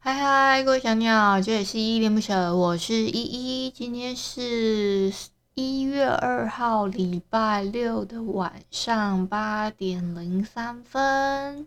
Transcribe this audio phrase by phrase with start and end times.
[0.00, 3.70] 嗨嗨，各位小鸟，这里是依依恋不舍，我是依依。
[3.72, 5.12] 今天是
[5.54, 11.66] 一月二号，礼拜六的晚上八点零三分。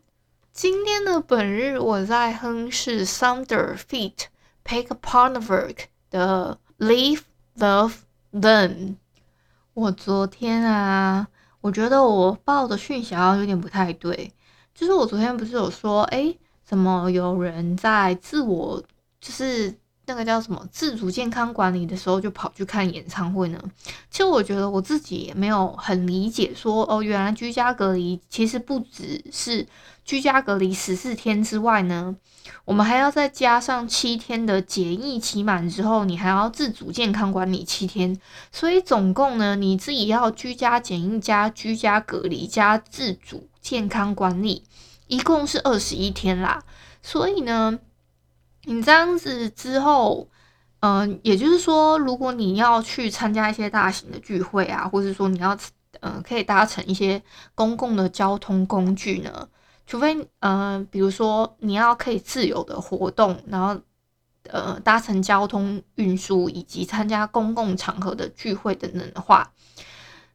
[0.51, 4.25] 今天的本日，我在哼是 Thunder feat.
[4.65, 7.21] Peg Parnevik 的 Leave
[7.57, 7.93] Love
[8.33, 8.95] Then。
[9.73, 11.27] 我昨天啊，
[11.61, 14.33] 我觉得我报的讯息好像有点不太对，
[14.75, 18.83] 就是我昨天不是有说，诶怎么有人在自我
[19.21, 19.73] 就是
[20.05, 23.59] 那个叫什么自主健康管理的时候就跑去看演唱会呢？
[24.11, 29.65] 其实我觉得我自己也没有很理解，说哦，原来居家隔离其实不只是
[30.09, 32.15] 居家隔离十四天之外呢，
[32.65, 38.19] 我们还要再加上七天的检疫期满之后，你还要自主健康管理七天，
[38.51, 44.63] 所以总共呢，你自己要居家检疫加居家隔离加自主健康管理。
[45.05, 46.63] 一共是二十一天啦，
[47.03, 47.77] 所以呢，
[48.63, 50.27] 你这样子之后，
[50.79, 55.53] 嗯、也就是说，如果你要去参加一些大型的聚会啊，或者说你要，
[55.99, 57.21] 嗯、呃，可以搭乘一些
[57.53, 59.47] 公共的交通工具呢，
[59.89, 63.81] 除非，嗯、呃，比如说你要可以自由的活动，然后，
[64.43, 69.51] 呃，搭乘交通运输以及参加公共场合的聚会等等的话，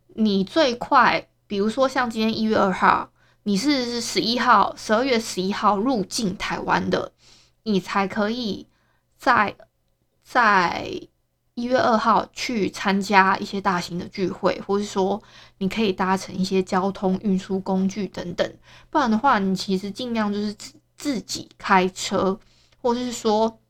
[0.08, 3.12] 你最快，比如说像今天一月二号。
[3.46, 7.12] 你是十一号，十二月十一号入境台湾的，
[7.64, 8.66] 你才可以
[9.18, 9.54] 在
[10.22, 10.90] 在
[11.54, 15.22] 一月二号去参加一些大型的聚会，或是说
[15.58, 18.56] 你可以搭乘一些交通运输工具等等。
[18.90, 22.38] 不然的话，你其实尽量就是自自己开车，
[22.80, 23.60] 或是说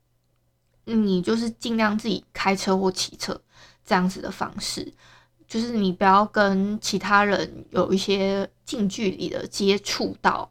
[0.84, 3.38] 你就是尽量自己开车或骑车
[3.84, 4.92] 这样子的方式。
[5.46, 10.50] 就是你不要跟其他人有一些近距离的接触到，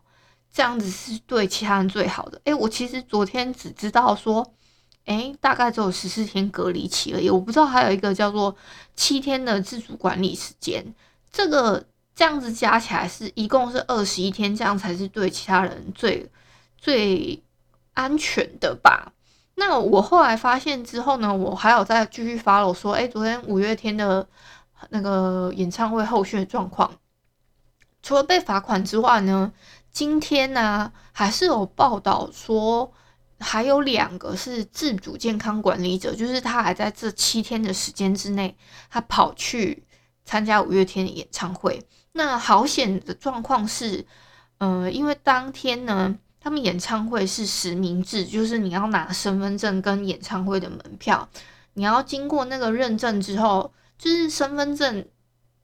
[0.52, 2.40] 这样子是对其他人最好的。
[2.46, 4.54] 诶，我其实昨天只知道说，
[5.06, 8.56] 诶，大概只有十四天隔离期而已，我不知道还有一个叫做
[8.96, 10.94] 七天的自主管理时间。
[11.32, 16.30] 这个这样子加起来是一共是二十一天，这样才是对其他人最
[16.78, 17.42] 最
[17.94, 19.12] 安全的吧？
[19.56, 24.28] 那我后来发现之后呢，我还有再继续发了，我说，诶，昨天五月天的。
[24.90, 26.92] 那个演唱会后续的状况，
[28.02, 29.54] 除了被罚款之外呢，
[29.94, 32.92] 今天呢、还是有报道说，
[33.44, 38.56] 还有两个是自主健康管理者，就是他还在这七天的时间之内，
[38.90, 39.84] 他跑去
[40.26, 41.86] 参加五月天的演唱会。
[42.14, 44.06] 那好险的状况是，
[44.58, 51.30] 呃，因为当天呢，他们演唱会是实名制，就是你要拿身份证跟演唱会的门票，
[51.74, 53.72] 你要经过那个认证之后。
[53.96, 55.06] 就是身份证，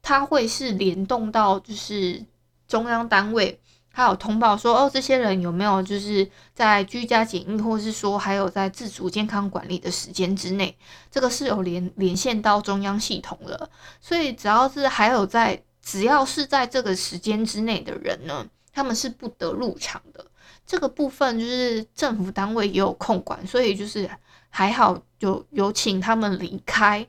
[0.01, 2.23] 它会是联动到就是
[2.69, 3.59] 中央单位，
[3.99, 10.73] 还有通报说哦，这些人有没有就是在居家检疫，或是说还有在自主健康管理的时间之内，
[11.11, 13.69] 这个是有连连线到中央系统的。
[13.99, 20.25] 所以只要是还有在，只要是在这个时间之内的人呢，他们是不得入场的。
[20.65, 24.09] 这个部分就是政府单位也有控管，所以就是
[24.49, 27.05] 还好就有请他们离开。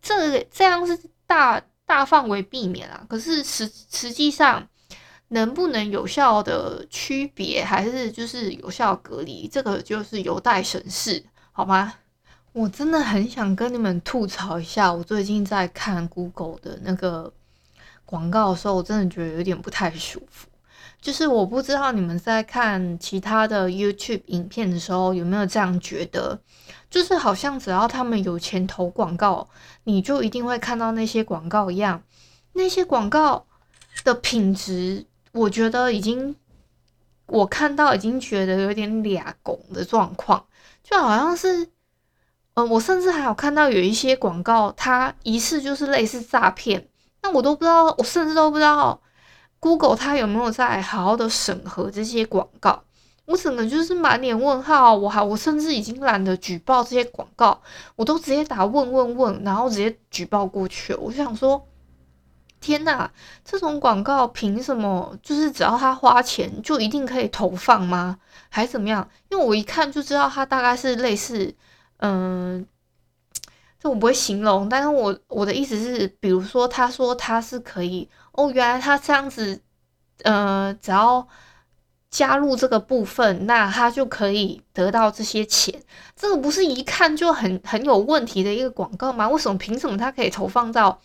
[0.00, 4.66] 这这样是大大范围避免啊，可是实实际上
[5.32, 11.94] 能不能有效的区别，还是就是有效隔离，这个就是有待审视，好吗？
[12.52, 17.32] 我真的很想跟你们吐槽一下，我最近在看 Google 的那个
[18.04, 20.48] 广告的时候，我真的觉得有点不太舒服。
[21.00, 26.38] 就是我不知道你们在看其他的 YouTube 影片的时候有没有这样觉得，
[26.90, 29.48] 就是好像只要他们有钱投广告，
[29.84, 32.02] 你就一定会看到那些广告一样。
[32.52, 33.46] 那些广告
[34.04, 36.36] 的品质，我觉得已经
[37.26, 40.44] 我看到已经觉得有点俩拱的状况，
[40.82, 41.68] 就好像是，
[42.54, 46.86] 嗯，我甚至还有看到有一些广告，它疑似就是类似诈骗，
[47.22, 49.00] 那我都不知道，我甚至都不知道。
[49.58, 52.82] Google 它有没有在好好的审核这些广告？
[53.24, 54.92] 我整个就是满脸问号。
[54.92, 57.62] 我还我甚至已经懒得举报这些广告，
[57.94, 60.92] 我都直接打问问问，然后直接举报过去。
[60.94, 61.64] 我就想说，
[62.62, 63.10] 天哪，
[63.44, 65.14] 这种广告凭什么？
[65.22, 68.18] 就是只要他花钱就一定可以投放吗？
[68.48, 69.06] 还是怎么样？
[69.28, 71.54] 因为我一看就知道他大概是类似，
[71.98, 72.66] 嗯、呃。
[73.82, 79.60] 这我不会形容，但是我我的意思是，比如说，他说他是可以哦，原来他这样子，
[80.22, 81.26] 呃，只要
[82.08, 85.82] 加入这个部分，那他就可以得到这些钱。
[86.14, 89.28] 这个不是一看就很很有问题的一个广告吗？
[89.28, 91.00] 为什么凭什么他可以投放到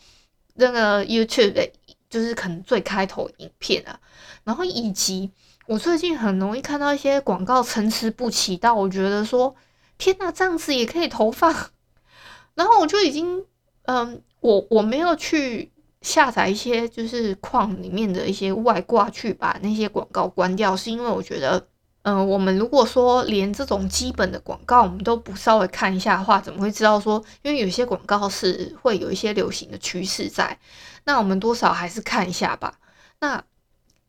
[0.57, 1.71] 那个 YouTube 的，
[2.09, 3.99] 就是可能最开头影片啊？
[4.43, 5.31] 然后以及
[5.65, 9.55] 我最近很容易看到一些广告参差不齐到我觉得说，
[9.97, 11.53] 天哪，这样子也可以投放？
[12.55, 13.45] 然后我就已经，
[13.83, 15.71] 嗯，我我没有去
[16.01, 21.67] 下载一些就是矿里面的一些外挂去把那些广告关掉，是因为我觉得，
[22.03, 30.57] 嗯，我们如果说连这种基本的广告我们都不稍微看一下的话，怎么会知道说，因为有些广告是会有一些流行的趋势在，
[31.03, 32.79] 那我们多少还是看一下吧。
[33.19, 33.43] 那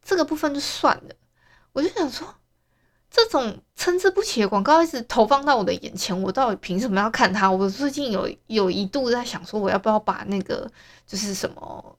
[0.02, 1.14] 这个部分就算了，
[1.72, 2.34] 我就想说。
[3.10, 7.50] 这种参差不齐的广告一直投放到我的眼前，我到底凭什么要看它？
[7.50, 10.70] 我最近有有一度在想说，我要不要把那个
[11.06, 11.98] 就是什么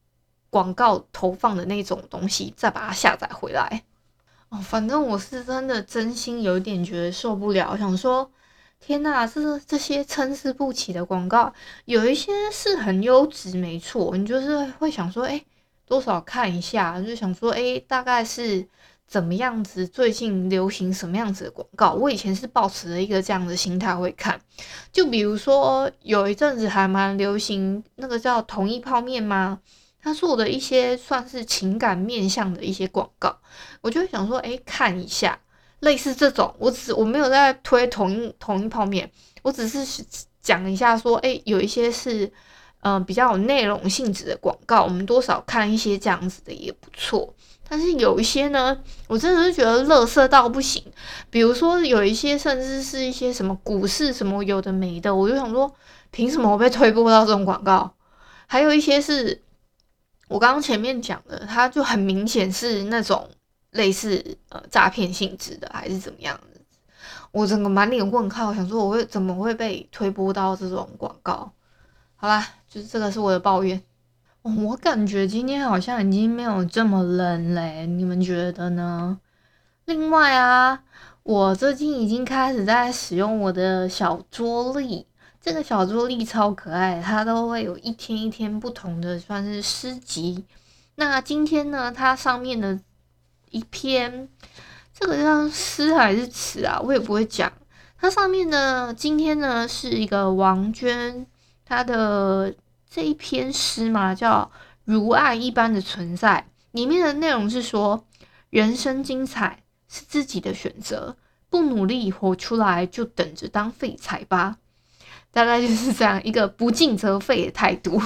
[0.52, 3.84] 广告投放的那种东西再把它下载回来？
[4.50, 8.30] 哦，反正我是真的真心有点觉得受不了，想说
[8.80, 11.54] 天呐，这这些参差不齐的广告，
[11.86, 15.44] 有一些是很优质，没错，你就是会想说，哎，
[15.86, 18.68] 多少看一下，就想说，哎，大概是。
[19.10, 19.88] 怎么样子？
[19.88, 21.94] 最近流行什么样子的广告？
[21.94, 24.40] 我以前是抱持了一个这样的心态会看，
[24.92, 29.62] 就比如说有一阵子还蛮流行那个叫统一泡面吗？
[30.02, 33.38] 他做的一些算是情感面向的一些广告，
[33.82, 35.38] 我就想说，哎，看一下
[35.82, 36.54] 类似这种。
[36.58, 39.12] 我只我没有在推同一同一泡面，
[39.42, 40.04] 我只是
[40.42, 42.26] 讲一下说，哎，有一些是
[42.82, 47.34] 嗯、呃、比较有内容性质的广告，我们多少看一些这样子的也不错。
[47.72, 48.76] 但是有一些呢，
[49.08, 50.84] 我真的是觉得乐色到不行。
[51.30, 55.72] 比如说有一些，甚至是一些什么股市什么有的没的，我就想说，
[56.10, 57.94] 凭什么我被推播到这种广告？
[58.48, 59.40] 还有一些是
[60.30, 63.30] 我刚刚前面讲的，它就很明显是那种
[63.72, 66.62] 类似呃诈骗性质的，还是怎么样的？
[67.32, 71.52] 我整个满脸问号，想说我会怎么会被推播到这种广告？
[72.16, 73.82] 好啦，就是这个是我的抱怨。
[74.42, 79.20] 我感觉今天好像已经没有这么冷嘞，你们觉得呢？
[79.86, 80.84] 另外啊，
[81.24, 85.08] 我最近已经开始在使用我的小桌历，
[85.50, 90.46] 这个小桌历超可爱，它都会有一天一天不同的算是诗集。
[90.94, 92.80] 那今天呢，它上面的
[93.50, 94.30] 一篇，
[94.94, 96.80] 这个叫诗还是词啊？
[96.80, 97.52] 我也不会讲。
[97.98, 101.26] 它上面呢，今天呢是一个王娟，
[101.66, 102.54] 她的。
[102.88, 104.52] 这一篇诗嘛，叫
[104.84, 108.06] 《如爱一般的存在》，里面的内容是说，
[108.52, 111.18] 人生精彩是自己的选择，
[111.50, 114.58] 不努力活出来，就等着当废柴吧。
[115.32, 118.02] 大概就是这样一个不进则废的态度，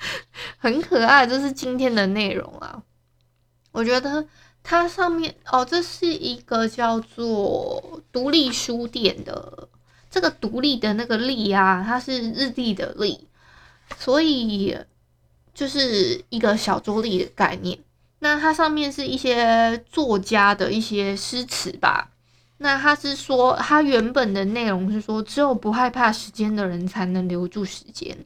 [0.58, 1.26] 很可爱。
[1.26, 2.82] 这是今天的内容啊，
[3.72, 4.26] 我觉得
[4.62, 9.68] 它上面哦，这是一个叫做独立书店的，
[10.10, 13.28] 这个独立的那个立啊，它是日历的历。
[13.98, 14.74] 所以
[15.52, 17.78] 就是一个小桌历的概念，
[18.20, 22.11] 那它上面是一些作家的一些诗词吧。
[22.62, 28.16] 那他是说，他原本的内容是说，只有不害怕时间的人才能留住时间。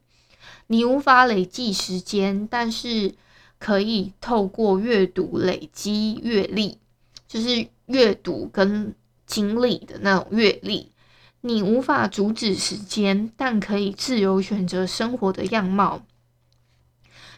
[0.66, 3.14] 你无法累计时间，但是
[3.59, 6.78] 可以透过阅读累积阅历，
[7.26, 8.95] 就是阅读跟
[9.26, 10.93] 经历的那种阅历。
[11.40, 16.02] 你无法阻止时间，但可以自由选择生活的样貌。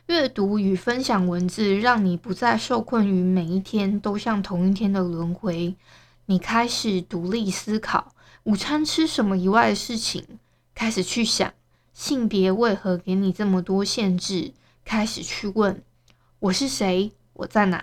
[0.06, 5.76] 阅读与分享文字，让你不再受困于每一天都像同一天的轮回。
[6.30, 10.22] 你开始独立思考午餐吃什么以外的事情，
[10.74, 11.54] 开始去想
[11.94, 14.52] 性别为何给你这么多限制，
[14.84, 15.82] 开始去问
[16.38, 17.82] 我是谁，我在哪？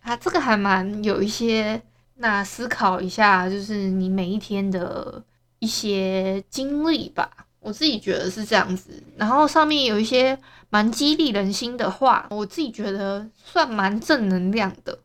[0.00, 1.82] 啊，这个还蛮有一些。
[2.16, 5.22] 那思考一下，就是你每一天的
[5.58, 7.28] 一些经历吧。
[7.60, 9.02] 我自己觉得是这样子。
[9.16, 10.38] 然后上面有一些
[10.70, 14.98] 蛮激励人心的话，我自己觉得算蛮正能量的。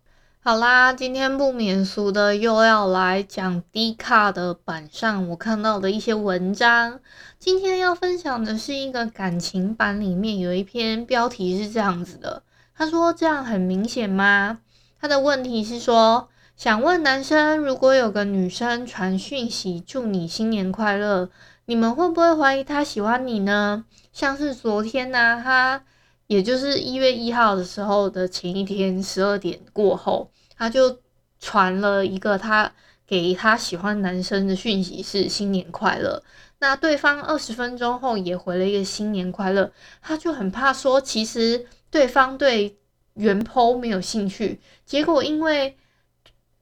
[0.47, 7.01] 好啦，今天不免俗的又要来讲 Dcard 的版上我看到的一些文章。
[7.37, 14.59] 今天要分享的是一个感情版，里面有一篇标题是这样子的，他说：“这样很明显吗？”
[15.01, 21.29] 他的问题是说，想问男生，如果有个女生传讯息祝你新年快乐，
[21.65, 23.83] 你们会不会怀疑她喜欢你呢？
[24.13, 25.83] 像是昨天呢、啊，他
[26.27, 30.99] 也就是一月一号的时候的前一天十二点过后，他就
[31.39, 32.71] 传了一个他
[33.05, 36.23] 给他喜欢男生的讯息，是新年快乐。
[36.59, 39.71] 那对方二十分钟后也回了一个新年快乐，
[40.01, 42.77] 他就很怕说，其实对方对
[43.13, 45.77] 原 po 没有兴趣，结果因为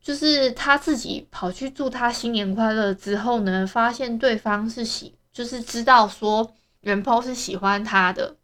[0.02, 8.36] 就是他自己跑去祝他新年快乐之后呢，发现对方是喜，就是知道说原 po 是喜欢他的，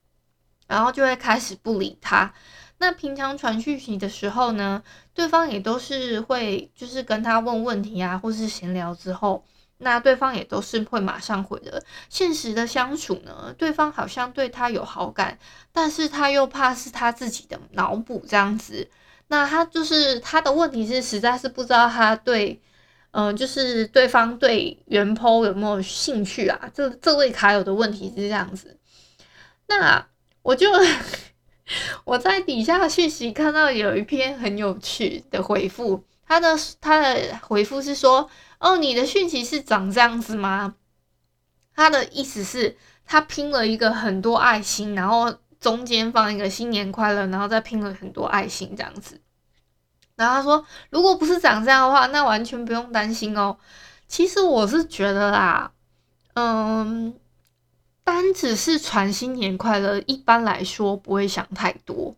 [0.68, 2.34] 然后就会开始不理他。
[2.82, 4.82] 那平常传讯息的时候呢，
[5.14, 9.46] 对方也都是会就是跟他问问题啊，或是闲聊之后。
[9.84, 11.84] 那对方也都是会马上回的。
[12.10, 15.38] 现实的相处呢，对方好像对他有好感，
[15.72, 18.88] 但是他又怕是他自己的脑补这样子。
[19.28, 22.60] 那他就是他的问题是，实在是不知道他对，
[23.12, 26.70] 嗯、呃，就是对方对原 po 有没有兴趣啊？
[26.74, 28.78] 这这位卡友的问题是这样子。
[29.68, 30.08] 那
[30.42, 30.72] 我就
[32.06, 38.30] 我在底下讯息看到有一篇很有趣的回复，他的他的回复是说。
[38.62, 40.76] 哦，你的讯息是长这样子吗？
[41.76, 42.78] 他的意思是，
[43.08, 49.20] 他拼了一个很多爱心，然后中间放一个新年快乐，然后再拼了很多爱心这样子。
[50.16, 53.58] 然后他说，如果不是长这样的话，那完全不用担心哦。
[54.08, 55.72] 其实我是觉得啦，
[56.36, 57.16] 嗯，
[58.04, 62.16] 单只是传新年快乐，一般来说不会想太多，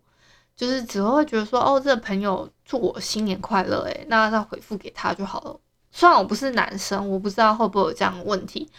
[0.56, 5.60] 就是只会觉得说，哦，这个朋友祝我新年快乐，诶，那再回复给他就好了。
[5.92, 8.70] 虽然我不是男生，我不知道会不会有这样的问题。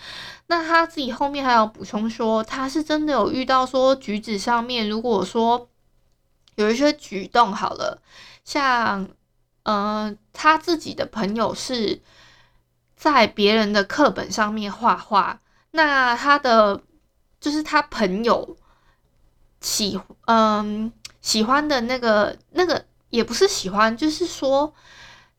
[0.49, 5.69] 那他自己后面还要补充说，他是真的有遇到说举止上面，如果说
[6.57, 8.03] 有一些举动好了，
[8.45, 9.09] 像
[9.63, 12.03] 嗯、他自己的朋友是
[12.97, 16.83] 在别人的课本上面画画，那他的
[17.45, 18.57] 就是他朋友
[19.61, 24.73] 喜嗯喜欢的那个那个也不是喜欢，就是说。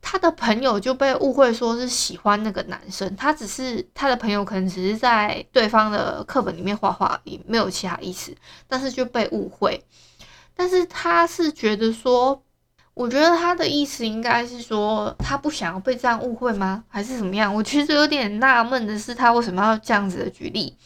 [0.08, 8.32] 他的朋友就被误会说是喜欢那个男生，他只是他的朋友可能只是在对方的课本里面画画，也没有其他意思，
[8.68, 9.84] 但是就被误会。
[10.56, 12.40] 但是他是觉得说，
[12.94, 16.84] 我觉得他的意思应该是说他不想要被这样误会吗？
[16.88, 17.52] 还是怎么样？
[17.52, 20.78] 我其实有点纳闷的是，他为什么要这样子的举例？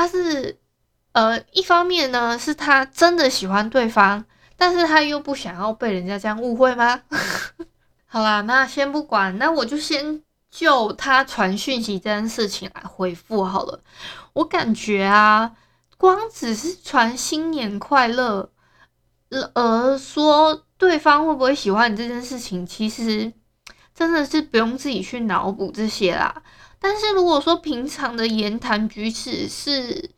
[0.00, 0.58] 他是
[1.12, 4.24] 呃，一方面呢是他真的喜欢对方，
[4.56, 7.02] 但是他又不想要被人家这样误会吗？
[8.08, 13.82] 好啦，那先不管，那我就先就他传讯息这件事情来回复好了。
[14.32, 15.52] 我感觉啊，
[15.98, 18.48] 光只是传新年快乐，
[19.52, 23.30] 而说对方会不会喜欢你这件事情，其实
[23.94, 26.42] 真的是不用自己去脑补这些啦。
[26.80, 30.10] 但是如果说平常的言谈举止是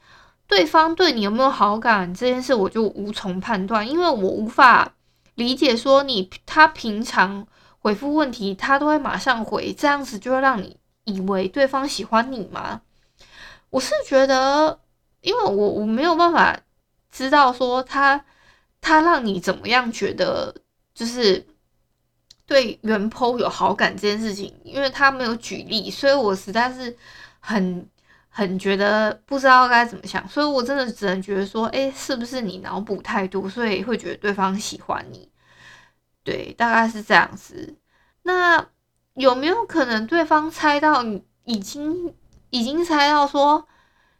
[0.46, 4.94] 对方对你有没有好感这件事，我就无从判断，因为我无法
[5.34, 7.46] 理解说你他平常。
[7.84, 12.80] 回复问题，他都会马上回，这样子就会让你以为对方喜欢你吗？
[13.70, 14.78] 我是觉得，
[15.20, 16.56] 因为我我没有办法
[17.10, 18.24] 知道说他
[18.80, 20.54] 他让你怎么样觉得
[20.94, 21.44] 就是
[22.52, 26.94] 对原 po 有好感这件事情，因为他没有举例，所以我实在是
[27.40, 27.88] 很
[28.28, 35.30] 很觉得不知道该怎么想，所以我真的只能觉得说，诶，是不是你脑补太多，所以会觉得对方喜欢你？
[36.22, 37.74] 对，大概是这样子。
[38.24, 38.66] 那
[39.14, 42.14] 有没有可能对方猜到你已经
[42.50, 43.66] 已经猜到说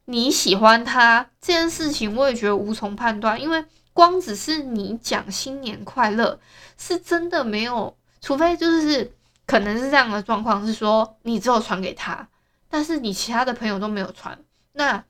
[0.06, 2.16] 你喜欢他这件事情？
[2.16, 3.62] 我也觉得无从判断，因为
[3.92, 6.40] 光只是你讲新年快乐，
[6.78, 9.12] 是真的没有，除非就是
[9.44, 12.26] 可能是这样的状况，是说你只有传给他，
[12.70, 14.38] 但是你其他的朋友都没有传。
[14.72, 15.04] 那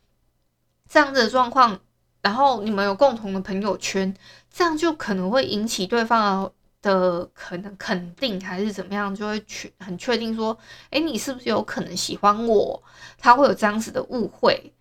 [0.89, 1.79] 这样子的状况，
[2.23, 4.13] 然后你们有共同的朋友圈，
[4.51, 6.51] 这样就可能会引起对方
[6.81, 7.25] 的。
[7.33, 10.59] 可能肯定还是怎么样，就会确很确定说，
[10.91, 12.83] 哎，你是不是有可能喜欢我？
[13.19, 14.73] 他会有这样子的误会，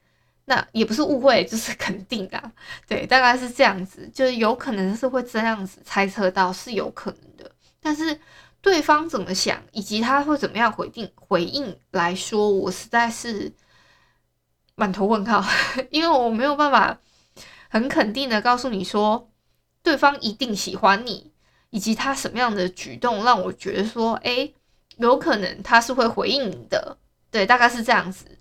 [0.46, 2.52] 那也不是误会，就是肯定啊。
[2.88, 8.20] 对，大概是这样子，就是有可能是会这样子猜测到是有可能的，但是
[8.62, 13.52] 对方怎么想，以及他会怎么样回应回应来说，我实在是
[14.76, 15.44] 满头问号，
[15.92, 17.00] 因为我没有办法
[17.70, 19.30] 很肯定的告诉你说，
[19.84, 21.32] 对方一定喜欢你。
[21.74, 24.54] 以及他什么样的举动让我觉得说，诶，
[24.98, 26.98] 有可能他是会回应你的，
[27.32, 28.38] 对，大概是这样子。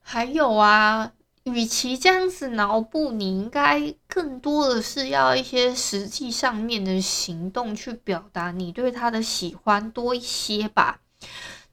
[0.00, 1.10] 还有啊，
[1.46, 11.00] 与其这样子脑补，你应该更多的是要一些实际上面的行动去表达你对他的喜欢多一些吧。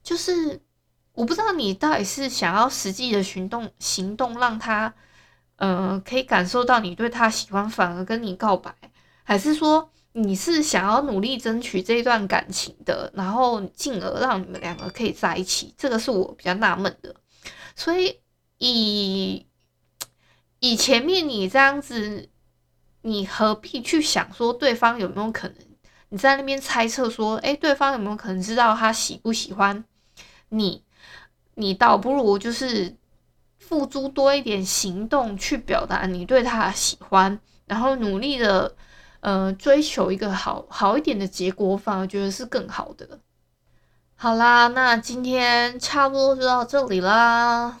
[0.00, 0.62] 就是
[1.12, 4.94] 我不知道你到底是想要实际的行动行动让他，
[5.56, 8.72] 呃，可以感受到你对他喜欢，反而跟你告白，
[9.24, 15.74] 还是说你是想要努力争取这段感情的，然后进而让你们两个可以在一起？
[15.76, 17.12] 这个是我比较纳闷的。
[17.74, 18.20] 所以
[18.58, 19.44] 以
[20.66, 22.30] 以前面你这样子，
[23.02, 25.56] 你何必去想说对方有没有可能？
[26.08, 29.84] 你在那边猜测说，诶，对方有没有可能知道他喜不喜欢
[30.48, 30.82] 你？
[31.56, 32.96] 你倒不如就是
[33.58, 38.74] 付诸多一点行动去表达你对他喜欢，然后努力的
[39.20, 43.20] 呃追求一个好好一点的结果，反而觉得是更好的。
[44.14, 47.80] 好啦，那今天差不多就到这里啦。